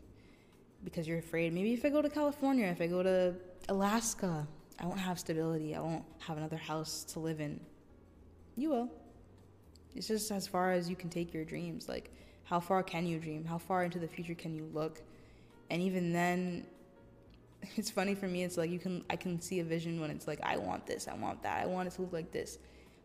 Because 0.84 1.08
you're 1.08 1.18
afraid, 1.18 1.52
maybe 1.52 1.72
if 1.72 1.84
I 1.84 1.88
go 1.88 2.02
to 2.02 2.08
California, 2.08 2.66
if 2.66 2.80
I 2.80 2.86
go 2.86 3.02
to 3.02 3.34
Alaska, 3.68 4.46
I 4.78 4.86
won't 4.86 5.00
have 5.00 5.18
stability. 5.18 5.74
I 5.74 5.80
won't 5.80 6.04
have 6.20 6.36
another 6.36 6.56
house 6.56 7.04
to 7.12 7.20
live 7.20 7.40
in. 7.40 7.60
You 8.56 8.70
will. 8.70 8.90
It's 9.94 10.06
just 10.06 10.30
as 10.30 10.46
far 10.46 10.72
as 10.72 10.88
you 10.88 10.96
can 10.96 11.10
take 11.10 11.34
your 11.34 11.44
dreams. 11.44 11.88
Like, 11.88 12.12
how 12.48 12.60
far 12.60 12.82
can 12.82 13.06
you 13.06 13.18
dream? 13.18 13.44
How 13.44 13.58
far 13.58 13.84
into 13.84 13.98
the 13.98 14.08
future 14.08 14.34
can 14.34 14.54
you 14.54 14.70
look? 14.72 15.02
And 15.68 15.82
even 15.82 16.12
then, 16.14 16.66
it's 17.76 17.90
funny 17.90 18.14
for 18.14 18.26
me. 18.26 18.42
It's 18.42 18.56
like 18.56 18.70
you 18.70 18.78
can 18.78 19.04
I 19.10 19.16
can 19.16 19.40
see 19.40 19.60
a 19.60 19.64
vision 19.64 20.00
when 20.00 20.10
it's 20.10 20.26
like 20.26 20.40
I 20.42 20.56
want 20.56 20.86
this, 20.86 21.08
I 21.08 21.14
want 21.14 21.42
that, 21.42 21.62
I 21.62 21.66
want 21.66 21.88
it 21.88 21.90
to 21.92 22.02
look 22.02 22.12
like 22.12 22.32
this. 22.32 22.58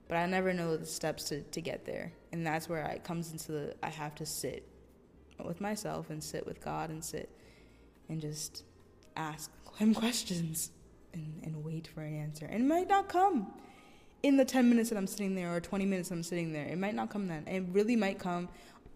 but 0.08 0.16
I 0.16 0.26
never 0.28 0.54
know 0.54 0.78
the 0.78 0.86
steps 0.86 1.26
to, 1.26 1.42
to 1.42 1.62
get 1.62 1.86
there. 1.86 2.14
And 2.32 2.46
that's 2.46 2.70
where 2.70 2.86
it 2.86 3.04
comes 3.04 3.32
into 3.32 3.52
the 3.52 3.76
I 3.84 3.90
have 3.90 4.16
to 4.16 4.26
sit 4.26 4.66
with 5.44 5.60
myself 5.60 6.10
and 6.10 6.24
sit 6.24 6.46
with 6.46 6.64
God 6.64 6.90
and 6.90 7.04
sit 7.04 7.30
and 8.08 8.22
just 8.22 8.64
ask 9.18 9.52
him 9.78 9.94
questions 10.04 10.72
and, 11.14 11.42
and 11.44 11.66
wait 11.66 11.88
for 11.88 12.02
an 12.02 12.16
answer. 12.16 12.46
And 12.46 12.64
it 12.64 12.68
might 12.68 12.88
not 12.88 13.10
come 13.10 13.52
in 14.22 14.38
the 14.38 14.46
10 14.46 14.70
minutes 14.70 14.90
that 14.90 14.98
I'm 14.98 15.08
sitting 15.08 15.36
there 15.36 15.54
or 15.54 15.60
20 15.60 15.86
minutes 15.86 16.10
I'm 16.12 16.24
sitting 16.24 16.54
there. 16.54 16.66
It 16.66 16.78
might 16.78 16.96
not 16.96 17.10
come 17.10 17.28
then. 17.28 17.46
It 17.46 17.66
really 17.72 17.98
might 17.98 18.20
come 18.20 18.48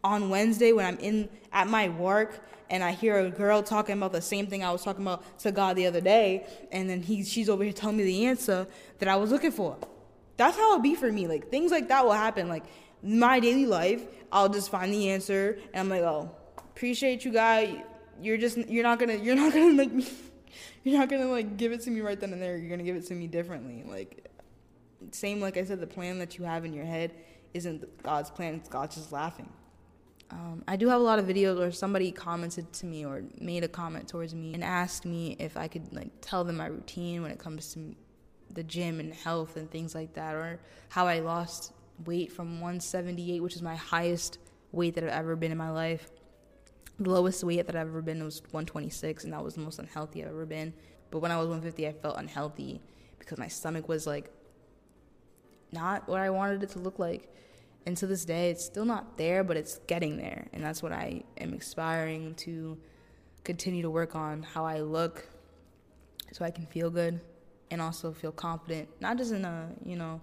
on 0.03 0.29
Wednesday 0.29 0.71
when 0.71 0.85
I'm 0.85 0.97
in 0.99 1.29
at 1.51 1.67
my 1.67 1.89
work 1.89 2.43
and 2.69 2.83
I 2.83 2.91
hear 2.91 3.19
a 3.19 3.29
girl 3.29 3.63
talking 3.63 3.97
about 3.97 4.11
the 4.11 4.21
same 4.21 4.47
thing 4.47 4.63
I 4.63 4.71
was 4.71 4.83
talking 4.83 5.03
about 5.03 5.39
to 5.39 5.51
God 5.51 5.75
the 5.75 5.87
other 5.87 6.01
day, 6.01 6.45
and 6.71 6.89
then 6.89 7.01
he 7.01 7.23
she's 7.23 7.49
over 7.49 7.63
here 7.63 7.73
telling 7.73 7.97
me 7.97 8.03
the 8.03 8.25
answer 8.25 8.67
that 8.99 9.09
I 9.09 9.15
was 9.15 9.31
looking 9.31 9.51
for. 9.51 9.77
That's 10.35 10.57
how 10.57 10.73
it'll 10.73 10.83
be 10.83 10.95
for 10.95 11.11
me. 11.11 11.27
Like 11.27 11.49
things 11.49 11.71
like 11.71 11.87
that 11.89 12.05
will 12.05 12.13
happen. 12.13 12.47
Like 12.47 12.65
my 13.01 13.39
daily 13.39 13.65
life, 13.65 14.03
I'll 14.31 14.49
just 14.49 14.69
find 14.69 14.93
the 14.93 15.09
answer 15.09 15.59
and 15.73 15.81
I'm 15.81 15.89
like, 15.89 16.01
oh, 16.01 16.31
appreciate 16.57 17.25
you 17.25 17.31
guy. 17.31 17.83
You're 18.21 18.37
just 18.37 18.57
you're 18.57 18.83
not 18.83 18.99
gonna 18.99 19.15
you're 19.15 19.35
not 19.35 19.53
gonna 19.53 19.73
like 19.73 19.91
me 19.91 20.07
you're 20.83 20.99
not 20.99 21.09
gonna 21.09 21.27
like 21.27 21.57
give 21.57 21.71
it 21.71 21.81
to 21.81 21.91
me 21.91 22.01
right 22.01 22.19
then 22.19 22.33
and 22.33 22.41
there. 22.41 22.57
You're 22.57 22.69
gonna 22.69 22.83
give 22.83 22.95
it 22.95 23.05
to 23.07 23.15
me 23.15 23.27
differently. 23.27 23.83
Like 23.87 24.29
same 25.11 25.39
like 25.39 25.57
I 25.57 25.63
said, 25.63 25.79
the 25.79 25.87
plan 25.87 26.19
that 26.19 26.37
you 26.37 26.45
have 26.45 26.65
in 26.65 26.73
your 26.73 26.85
head 26.85 27.13
isn't 27.53 28.03
God's 28.03 28.29
plan. 28.29 28.55
It's 28.55 28.95
just 28.95 29.11
laughing. 29.11 29.49
Um, 30.29 30.63
I 30.67 30.75
do 30.75 30.89
have 30.89 30.99
a 30.99 31.03
lot 31.03 31.19
of 31.19 31.25
videos 31.25 31.57
where 31.57 31.71
somebody 31.71 32.11
commented 32.11 32.71
to 32.73 32.85
me 32.85 33.05
or 33.05 33.23
made 33.39 33.63
a 33.63 33.67
comment 33.67 34.07
towards 34.07 34.35
me 34.35 34.53
and 34.53 34.63
asked 34.63 35.05
me 35.05 35.37
if 35.39 35.55
I 35.55 35.67
could 35.67 35.93
like 35.93 36.09
tell 36.19 36.43
them 36.43 36.57
my 36.57 36.67
routine 36.67 37.21
when 37.21 37.31
it 37.31 37.39
comes 37.39 37.73
to 37.73 37.95
the 38.53 38.63
gym 38.63 38.99
and 38.99 39.13
health 39.13 39.55
and 39.55 39.69
things 39.69 39.95
like 39.95 40.13
that, 40.13 40.35
or 40.35 40.59
how 40.89 41.07
I 41.07 41.19
lost 41.19 41.73
weight 42.05 42.31
from 42.31 42.59
178, 42.59 43.41
which 43.41 43.55
is 43.55 43.61
my 43.61 43.75
highest 43.75 44.39
weight 44.71 44.95
that 44.95 45.03
I've 45.03 45.11
ever 45.11 45.35
been 45.35 45.51
in 45.51 45.57
my 45.57 45.69
life. 45.69 46.09
The 46.99 47.09
lowest 47.09 47.43
weight 47.43 47.65
that 47.67 47.75
I've 47.75 47.87
ever 47.87 48.01
been 48.01 48.23
was 48.23 48.41
126, 48.41 49.23
and 49.23 49.33
that 49.33 49.43
was 49.43 49.55
the 49.55 49.61
most 49.61 49.79
unhealthy 49.79 50.23
I've 50.23 50.29
ever 50.29 50.45
been. 50.45 50.73
But 51.11 51.19
when 51.19 51.31
I 51.31 51.37
was 51.37 51.47
150, 51.47 51.87
I 51.87 51.93
felt 51.93 52.17
unhealthy 52.17 52.81
because 53.19 53.37
my 53.37 53.47
stomach 53.47 53.87
was 53.87 54.07
like 54.07 54.31
not 55.71 56.07
what 56.07 56.21
I 56.21 56.29
wanted 56.29 56.63
it 56.63 56.69
to 56.71 56.79
look 56.79 56.99
like. 56.99 57.33
And 57.87 57.95
to 57.95 58.05
this 58.05 58.25
day, 58.25 58.51
it's 58.51 58.65
still 58.65 58.83
not 58.83 59.17
there, 59.17 59.45
but 59.45 59.55
it's 59.55 59.79
getting 59.87 60.17
there. 60.17 60.49
And 60.51 60.61
that's 60.61 60.83
what 60.83 60.91
I 60.91 61.23
am 61.37 61.53
aspiring 61.53 62.35
to 62.35 62.77
continue 63.45 63.81
to 63.81 63.89
work 63.89 64.13
on 64.13 64.43
how 64.43 64.65
I 64.65 64.81
look 64.81 65.25
so 66.33 66.43
I 66.43 66.51
can 66.51 66.65
feel 66.65 66.89
good 66.89 67.21
and 67.71 67.81
also 67.81 68.11
feel 68.11 68.33
confident. 68.33 68.89
Not 68.99 69.17
just 69.17 69.31
in 69.31 69.45
a, 69.45 69.69
you 69.85 69.95
know, 69.95 70.19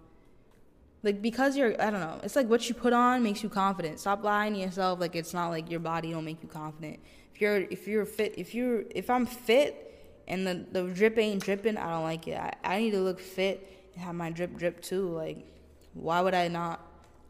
like 1.03 1.23
because 1.23 1.57
you're 1.57 1.81
I 1.81 1.91
don't 1.91 2.01
know, 2.01 2.21
it's 2.23 2.37
like 2.37 2.51
what 2.51 2.69
you 2.69 2.75
put 2.75 2.93
on 2.93 3.23
makes 3.23 3.43
you 3.43 3.49
confident. 3.49 3.99
Stop 3.99 4.23
lying 4.23 4.53
to 4.53 4.61
yourself 4.61 5.01
like 5.01 5.17
it's 5.17 5.33
not 5.33 5.49
like 5.49 5.71
your 5.71 5.81
body 5.81 6.13
don't 6.13 6.27
make 6.27 6.43
you 6.43 6.49
confident. 6.51 7.01
If 7.35 7.41
you're 7.41 7.57
if 7.57 7.89
you're 7.89 8.05
fit 8.05 8.35
if 8.37 8.55
you're 8.55 8.85
if 8.95 9.09
I'm 9.09 9.25
fit 9.25 10.21
and 10.29 10.47
the, 10.47 10.67
the 10.71 10.83
drip 10.93 11.17
ain't 11.17 11.43
dripping, 11.43 11.79
I 11.79 11.89
don't 11.89 12.03
like 12.03 12.29
it. 12.29 12.37
I, 12.37 12.53
I 12.63 12.81
need 12.81 12.91
to 12.91 13.01
look 13.01 13.21
fit 13.21 13.91
and 13.95 14.05
have 14.05 14.15
my 14.15 14.29
drip 14.29 14.55
drip 14.55 14.83
too. 14.83 15.09
Like 15.09 15.47
why 15.95 16.21
would 16.21 16.35
I 16.35 16.49
not 16.49 16.84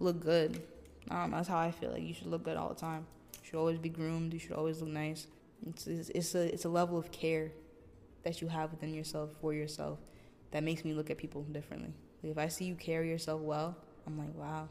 look 0.04 0.20
good. 0.20 0.62
Um, 1.10 1.32
that's 1.32 1.48
how 1.48 1.58
I 1.58 1.70
feel. 1.70 1.90
Like 1.90 2.02
you 2.02 2.14
should 2.14 2.28
look 2.28 2.44
good 2.44 2.56
all 2.56 2.68
the 2.68 2.74
time. 2.74 3.06
You 3.34 3.40
should 3.42 3.58
always 3.58 3.78
be 3.78 3.88
groomed. 3.88 4.32
You 4.32 4.38
should 4.38 4.52
always 4.52 4.80
look 4.80 4.90
nice. 4.90 5.26
It's, 5.66 5.86
it's, 5.86 6.10
it's 6.10 6.34
a 6.34 6.52
it's 6.52 6.64
a 6.64 6.68
level 6.68 6.98
of 6.98 7.10
care 7.10 7.50
that 8.22 8.40
you 8.40 8.48
have 8.48 8.70
within 8.70 8.94
yourself 8.94 9.30
for 9.40 9.52
yourself 9.52 9.98
that 10.50 10.62
makes 10.62 10.84
me 10.84 10.92
look 10.94 11.10
at 11.10 11.18
people 11.18 11.42
differently. 11.42 11.92
Like 12.22 12.32
if 12.32 12.38
I 12.38 12.48
see 12.48 12.64
you 12.64 12.74
carry 12.74 13.10
yourself 13.10 13.40
well, 13.40 13.76
I'm 14.06 14.18
like, 14.18 14.34
wow, 14.34 14.68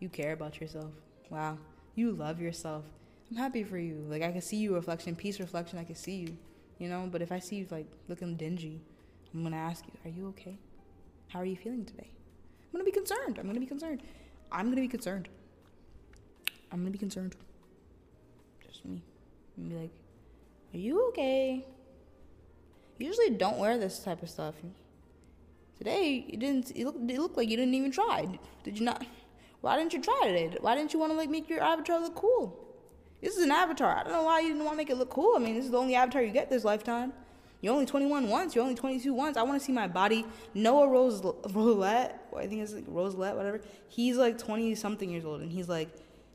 you 0.00 0.08
care 0.08 0.32
about 0.32 0.60
yourself. 0.60 0.92
Wow, 1.30 1.58
you 1.94 2.12
love 2.12 2.40
yourself. 2.40 2.84
I'm 3.30 3.36
happy 3.36 3.64
for 3.64 3.78
you. 3.78 4.04
Like 4.08 4.22
I 4.22 4.32
can 4.32 4.42
see 4.42 4.56
you 4.56 4.74
reflection, 4.74 5.14
peace 5.14 5.40
reflection. 5.40 5.78
I 5.78 5.84
can 5.84 5.94
see 5.94 6.16
you, 6.16 6.36
you 6.78 6.88
know. 6.88 7.08
But 7.10 7.22
if 7.22 7.32
I 7.32 7.38
see 7.38 7.56
you 7.56 7.66
like 7.70 7.86
looking 8.08 8.36
dingy, 8.36 8.80
I'm 9.32 9.42
gonna 9.42 9.56
ask 9.56 9.84
you, 9.86 9.92
are 10.04 10.14
you 10.14 10.28
okay? 10.28 10.58
How 11.28 11.40
are 11.40 11.46
you 11.46 11.56
feeling 11.56 11.84
today? 11.84 12.10
I'm 12.66 12.72
gonna 12.72 12.84
be 12.84 12.90
concerned. 12.90 13.38
I'm 13.38 13.46
gonna 13.46 13.60
be 13.60 13.66
concerned. 13.66 14.02
I'm 14.50 14.68
gonna 14.68 14.80
be 14.80 14.88
concerned. 14.88 15.28
I'm 16.70 16.80
gonna 16.80 16.90
be 16.90 16.98
concerned. 16.98 17.36
Just 18.66 18.84
me. 18.84 19.02
Be 19.56 19.74
like, 19.74 19.90
Are 20.72 20.78
you 20.78 21.08
okay? 21.08 21.64
Usually 22.98 23.30
don't 23.30 23.58
wear 23.58 23.78
this 23.78 23.98
type 24.00 24.22
of 24.22 24.30
stuff. 24.30 24.54
Today 25.78 26.24
you 26.28 26.38
didn't 26.38 26.70
it 26.74 26.84
looked, 26.84 27.10
it 27.10 27.18
looked 27.18 27.36
like 27.36 27.48
you 27.48 27.56
didn't 27.56 27.74
even 27.74 27.90
try. 27.90 28.38
Did 28.62 28.78
you 28.78 28.84
not 28.84 29.04
why 29.60 29.78
didn't 29.78 29.94
you 29.94 30.02
try 30.02 30.20
today? 30.24 30.56
Why 30.60 30.74
didn't 30.74 30.92
you 30.92 30.98
want 30.98 31.12
to 31.12 31.16
like 31.16 31.30
make 31.30 31.48
your 31.48 31.62
avatar 31.62 31.98
look 31.98 32.14
cool? 32.14 32.60
This 33.22 33.36
is 33.36 33.44
an 33.44 33.50
avatar. 33.50 33.96
I 33.96 34.02
don't 34.02 34.12
know 34.12 34.24
why 34.24 34.40
you 34.40 34.48
didn't 34.48 34.64
want 34.64 34.74
to 34.74 34.76
make 34.76 34.90
it 34.90 34.96
look 34.96 35.08
cool. 35.08 35.34
I 35.36 35.38
mean, 35.38 35.54
this 35.54 35.64
is 35.64 35.70
the 35.70 35.78
only 35.78 35.94
avatar 35.94 36.22
you 36.22 36.30
get 36.30 36.50
this 36.50 36.64
lifetime. 36.64 37.14
You're 37.64 37.72
only 37.72 37.86
21 37.86 38.28
once. 38.28 38.54
You're 38.54 38.62
only 38.62 38.74
22 38.74 39.14
once. 39.14 39.38
I 39.38 39.42
want 39.42 39.58
to 39.58 39.64
see 39.64 39.72
my 39.72 39.88
body. 39.88 40.26
Noah 40.52 40.86
Rose 40.86 41.22
Roulette, 41.50 42.28
I 42.36 42.46
think 42.46 42.60
it's 42.60 42.74
like 42.74 42.86
Roselette, 42.86 43.36
whatever. 43.36 43.62
He's 43.88 44.18
like 44.18 44.36
20 44.36 44.74
something 44.74 45.08
years 45.08 45.24
old, 45.24 45.40
and 45.40 45.50
he's 45.50 45.66
like 45.66 45.88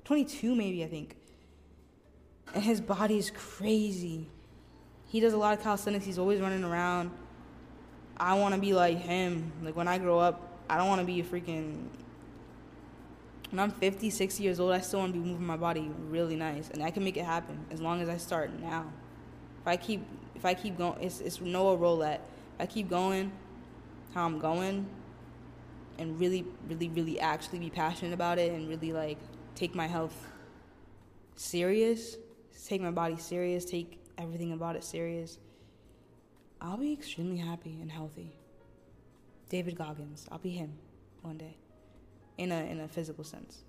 22 0.05 0.55
maybe 0.55 0.83
I 0.83 0.87
think. 0.87 1.15
And 2.55 2.63
his 2.63 2.81
body 2.81 3.19
is 3.19 3.29
crazy. 3.29 4.27
He 5.05 5.19
does 5.19 5.33
a 5.33 5.37
lot 5.37 5.55
of 5.55 5.61
calisthenics. 5.61 6.03
He's 6.03 6.17
always 6.17 6.41
running 6.41 6.63
around. 6.63 7.11
I 8.17 8.33
want 8.33 8.55
to 8.55 8.59
be 8.59 8.73
like 8.73 8.97
him. 8.97 9.51
Like 9.61 9.75
when 9.75 9.87
I 9.87 9.99
grow 9.99 10.17
up, 10.17 10.63
I 10.67 10.77
don't 10.77 10.87
want 10.87 11.01
to 11.01 11.05
be 11.05 11.19
a 11.19 11.23
freaking. 11.23 11.89
When 13.51 13.59
I'm 13.59 13.69
50, 13.69 14.09
60 14.09 14.41
years 14.41 14.59
old, 14.59 14.71
I 14.71 14.79
still 14.79 15.01
want 15.01 15.13
to 15.13 15.19
be 15.19 15.23
moving 15.23 15.45
my 15.45 15.57
body 15.57 15.91
really 16.07 16.35
nice, 16.35 16.71
and 16.71 16.81
I 16.81 16.89
can 16.89 17.03
make 17.03 17.17
it 17.17 17.25
happen 17.25 17.67
as 17.69 17.81
long 17.81 18.01
as 18.01 18.09
I 18.09 18.17
start 18.17 18.51
now. 18.59 18.91
If 19.61 19.67
I 19.67 19.77
keep 19.77 20.05
if 20.35 20.45
I 20.45 20.53
keep 20.53 20.77
going, 20.77 21.01
it's, 21.01 21.19
it's 21.19 21.41
Noah 21.41 21.75
Roulette. 21.75 22.21
If 22.55 22.61
I 22.61 22.65
keep 22.65 22.89
going 22.89 23.31
how 24.13 24.25
I'm 24.25 24.39
going 24.39 24.87
and 25.97 26.19
really, 26.19 26.45
really, 26.67 26.89
really 26.89 27.19
actually 27.19 27.59
be 27.59 27.69
passionate 27.69 28.13
about 28.13 28.39
it 28.39 28.53
and 28.53 28.69
really 28.69 28.93
like 28.93 29.17
take 29.55 29.75
my 29.75 29.85
health 29.85 30.15
serious, 31.35 32.15
take 32.65 32.81
my 32.81 32.91
body 32.91 33.17
serious, 33.17 33.65
take 33.65 33.99
everything 34.17 34.53
about 34.53 34.75
it 34.75 34.83
serious, 34.83 35.37
I'll 36.61 36.77
be 36.77 36.93
extremely 36.93 37.37
happy 37.37 37.77
and 37.81 37.91
healthy. 37.91 38.31
David 39.49 39.75
Goggins, 39.75 40.27
I'll 40.31 40.39
be 40.39 40.51
him 40.51 40.73
one 41.21 41.37
day 41.37 41.57
in 42.37 42.51
a, 42.51 42.63
in 42.63 42.79
a 42.79 42.87
physical 42.87 43.23
sense. 43.23 43.63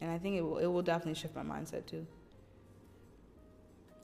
And 0.00 0.10
I 0.10 0.18
think 0.18 0.36
it 0.36 0.42
will, 0.42 0.58
it 0.58 0.66
will 0.66 0.82
definitely 0.82 1.14
shift 1.14 1.36
my 1.36 1.42
mindset 1.42 1.86
too. 1.86 2.06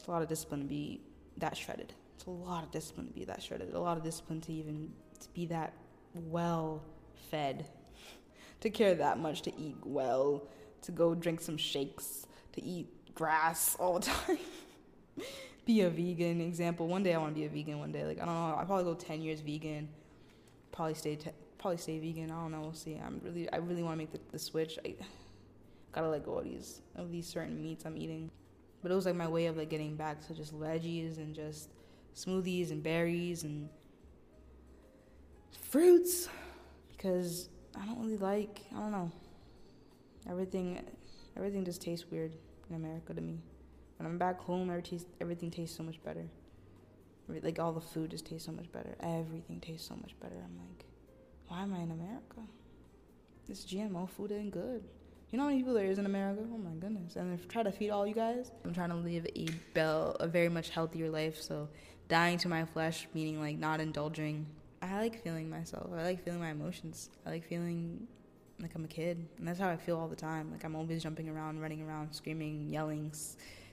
It's 0.06 0.08
a 0.08 0.12
lot 0.12 0.22
of 0.22 0.28
discipline 0.28 0.60
to 0.60 0.66
be 0.68 1.00
that 1.38 1.56
shredded. 1.56 1.92
It's 2.14 2.26
a 2.26 2.30
lot 2.30 2.62
of 2.62 2.70
discipline 2.70 3.08
to 3.08 3.12
be 3.12 3.24
that 3.24 3.42
shredded. 3.42 3.74
A 3.74 3.80
lot 3.80 3.96
of 3.96 4.04
discipline 4.04 4.40
to 4.42 4.52
even 4.52 4.92
to 5.18 5.28
be 5.30 5.46
that 5.46 5.72
well 6.14 6.84
fed, 7.28 7.66
to 8.60 8.70
care 8.70 8.94
that 8.94 9.18
much, 9.18 9.42
to 9.42 9.60
eat 9.60 9.74
well, 9.82 10.46
to 10.82 10.92
go 10.92 11.16
drink 11.16 11.40
some 11.40 11.56
shakes, 11.56 12.28
to 12.52 12.62
eat 12.62 12.86
grass 13.16 13.74
all 13.80 13.98
the 13.98 14.06
time. 14.06 14.38
be 15.64 15.80
a 15.80 15.90
vegan 15.90 16.40
example. 16.40 16.86
One 16.86 17.02
day 17.02 17.12
I 17.12 17.18
want 17.18 17.34
to 17.34 17.40
be 17.40 17.46
a 17.46 17.48
vegan. 17.48 17.80
One 17.80 17.90
day, 17.90 18.04
like 18.04 18.22
I 18.22 18.26
don't 18.26 18.32
know. 18.32 18.56
I 18.56 18.64
probably 18.64 18.84
go 18.84 18.94
ten 18.94 19.22
years 19.22 19.40
vegan. 19.40 19.88
Probably 20.70 20.94
stay. 20.94 21.16
Te- 21.16 21.30
probably 21.58 21.78
stay 21.78 21.98
vegan. 21.98 22.30
I 22.30 22.34
don't 22.42 22.52
know. 22.52 22.60
We'll 22.60 22.74
see. 22.74 22.94
I'm 22.94 23.20
really. 23.24 23.50
I 23.52 23.56
really 23.56 23.82
want 23.82 23.94
to 23.94 23.98
make 23.98 24.12
the, 24.12 24.20
the 24.30 24.38
switch. 24.38 24.78
I 24.84 24.94
gotta 25.90 26.08
let 26.08 26.24
go 26.24 26.34
of 26.38 26.44
these 26.44 26.80
of 26.94 27.10
these 27.10 27.26
certain 27.26 27.60
meats 27.60 27.84
I'm 27.84 27.96
eating. 27.96 28.30
But 28.86 28.92
it 28.92 28.94
was 28.94 29.06
like 29.06 29.16
my 29.16 29.26
way 29.26 29.46
of 29.46 29.56
like 29.56 29.68
getting 29.68 29.96
back 29.96 30.24
to 30.28 30.32
just 30.32 30.56
veggies 30.56 31.16
and 31.16 31.34
just 31.34 31.70
smoothies 32.14 32.70
and 32.70 32.84
berries 32.84 33.42
and 33.42 33.68
fruits 35.50 36.28
because 36.92 37.48
I 37.74 37.84
don't 37.84 37.98
really 37.98 38.16
like 38.16 38.60
I 38.70 38.78
don't 38.78 38.92
know 38.92 39.10
everything 40.30 40.84
everything 41.36 41.64
just 41.64 41.82
tastes 41.82 42.08
weird 42.12 42.36
in 42.70 42.76
America 42.76 43.12
to 43.12 43.20
me. 43.20 43.40
When 43.96 44.06
I'm 44.06 44.18
back 44.18 44.38
home, 44.38 44.70
everything 44.70 45.04
everything 45.20 45.50
tastes 45.50 45.76
so 45.76 45.82
much 45.82 46.00
better. 46.04 46.24
Like 47.26 47.58
all 47.58 47.72
the 47.72 47.80
food 47.80 48.12
just 48.12 48.26
tastes 48.26 48.46
so 48.46 48.52
much 48.52 48.70
better. 48.70 48.94
Everything 49.00 49.58
tastes 49.58 49.88
so 49.88 49.96
much 49.96 50.14
better. 50.20 50.36
I'm 50.36 50.56
like, 50.58 50.84
why 51.48 51.64
am 51.64 51.74
I 51.74 51.80
in 51.80 51.90
America? 51.90 52.38
This 53.48 53.64
GMO 53.64 54.08
food 54.08 54.30
ain't 54.30 54.52
good. 54.52 54.84
You 55.30 55.38
know 55.38 55.44
how 55.44 55.50
many 55.50 55.60
people 55.60 55.74
there 55.74 55.86
is 55.86 55.98
in 55.98 56.06
America? 56.06 56.42
Oh 56.52 56.58
my 56.58 56.70
goodness. 56.78 57.16
And 57.16 57.34
if 57.34 57.48
try 57.48 57.64
to 57.64 57.72
feed 57.72 57.90
all 57.90 58.06
you 58.06 58.14
guys. 58.14 58.52
I'm 58.64 58.72
trying 58.72 58.90
to 58.90 58.96
live 58.96 59.26
a 59.34 59.46
bell 59.74 60.16
a 60.20 60.28
very 60.28 60.48
much 60.48 60.70
healthier 60.70 61.10
life. 61.10 61.42
So 61.42 61.68
dying 62.08 62.38
to 62.38 62.48
my 62.48 62.64
flesh, 62.64 63.08
meaning 63.12 63.40
like 63.40 63.58
not 63.58 63.80
indulging. 63.80 64.46
I 64.80 65.00
like 65.00 65.22
feeling 65.24 65.50
myself. 65.50 65.90
I 65.92 66.04
like 66.04 66.24
feeling 66.24 66.38
my 66.40 66.50
emotions. 66.50 67.10
I 67.26 67.30
like 67.30 67.44
feeling 67.44 68.06
like 68.60 68.72
I'm 68.76 68.84
a 68.84 68.88
kid. 68.88 69.26
And 69.38 69.48
that's 69.48 69.58
how 69.58 69.68
I 69.68 69.76
feel 69.76 69.98
all 69.98 70.06
the 70.06 70.16
time. 70.16 70.52
Like 70.52 70.64
I'm 70.64 70.76
always 70.76 71.02
jumping 71.02 71.28
around, 71.28 71.60
running 71.60 71.82
around, 71.82 72.14
screaming, 72.14 72.68
yelling, 72.70 73.12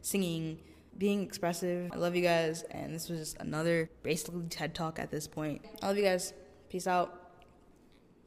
singing, 0.02 0.58
being 0.98 1.22
expressive. 1.22 1.92
I 1.94 1.98
love 1.98 2.16
you 2.16 2.24
guys. 2.24 2.64
And 2.72 2.96
this 2.96 3.10
was 3.10 3.20
just 3.20 3.38
another 3.38 3.92
basically 4.02 4.48
TED 4.50 4.74
talk 4.74 4.98
at 4.98 5.12
this 5.12 5.28
point. 5.28 5.64
I 5.84 5.88
love 5.88 5.98
you 5.98 6.04
guys. 6.04 6.34
Peace 6.70 6.88
out. 6.88 7.32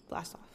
Blast 0.09 0.37
off. 0.37 0.46